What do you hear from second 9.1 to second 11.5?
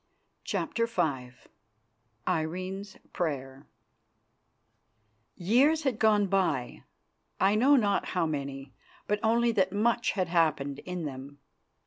only that much had happened in them.